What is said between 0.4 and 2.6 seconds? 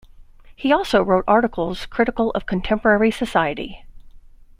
He also wrote articles critical of